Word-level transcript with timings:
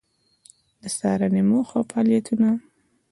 د 0.81 0.83
څارنې 0.97 1.41
موخه 1.49 1.73
او 1.79 1.83
فعالیتونه: 1.91 2.49